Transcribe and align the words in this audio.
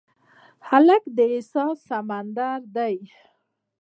هلک 0.69 1.03
د 1.15 1.17
احساس 1.33 1.75
سمندر 1.89 2.59
دی. 2.75 2.95